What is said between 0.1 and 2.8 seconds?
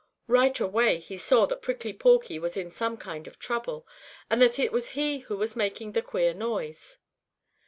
Right away he saw that Prickly Porky was in